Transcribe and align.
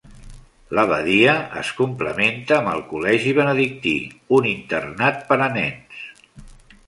L'abadia 0.77 1.33
es 1.63 1.67
complementa 1.81 2.55
amb 2.59 2.71
el 2.71 2.81
Col·legi 2.95 3.35
Benedictí, 3.41 3.93
un 4.37 4.47
internat 4.55 5.21
per 5.29 5.41
a 5.49 5.53
nens. 5.59 6.01